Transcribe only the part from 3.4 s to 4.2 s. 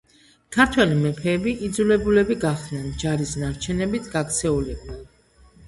ნარჩენებით